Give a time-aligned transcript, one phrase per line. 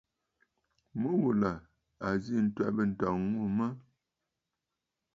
[0.99, 1.51] Mû ghù là
[2.07, 3.69] à zî ǹtwɛ̀bə̂ ǹtɔ̀ŋ ŋù mə̀.